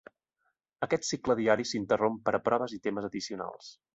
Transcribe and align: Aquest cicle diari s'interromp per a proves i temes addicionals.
Aquest 0.87 1.05
cicle 1.09 1.35
diari 1.41 1.67
s'interromp 1.73 2.19
per 2.29 2.35
a 2.37 2.41
proves 2.49 2.75
i 2.79 2.83
temes 2.87 3.09
addicionals. 3.13 3.71